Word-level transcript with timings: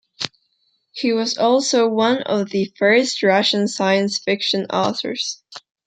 He 0.93 1.13
was 1.13 1.37
also 1.37 1.87
one 1.87 2.23
of 2.23 2.49
the 2.49 2.73
first 2.79 3.21
Russian 3.21 3.67
science 3.67 4.17
fiction 4.17 4.65
authors. 4.73 5.43